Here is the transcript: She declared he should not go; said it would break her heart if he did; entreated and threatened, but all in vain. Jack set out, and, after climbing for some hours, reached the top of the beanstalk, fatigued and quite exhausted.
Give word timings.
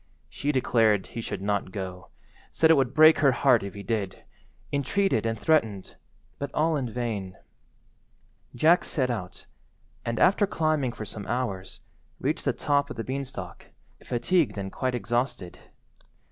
She 0.29 0.51
declared 0.51 1.05
he 1.05 1.21
should 1.21 1.43
not 1.43 1.71
go; 1.71 2.07
said 2.49 2.71
it 2.71 2.75
would 2.75 2.91
break 2.95 3.19
her 3.19 3.31
heart 3.33 3.61
if 3.61 3.75
he 3.75 3.83
did; 3.83 4.23
entreated 4.73 5.27
and 5.27 5.37
threatened, 5.39 5.95
but 6.39 6.49
all 6.55 6.75
in 6.75 6.89
vain. 6.91 7.35
Jack 8.55 8.83
set 8.83 9.11
out, 9.11 9.45
and, 10.03 10.17
after 10.17 10.47
climbing 10.47 10.93
for 10.93 11.05
some 11.05 11.27
hours, 11.27 11.81
reached 12.19 12.45
the 12.45 12.51
top 12.53 12.89
of 12.89 12.95
the 12.95 13.03
beanstalk, 13.03 13.67
fatigued 14.03 14.57
and 14.57 14.71
quite 14.71 14.95
exhausted. 14.95 15.59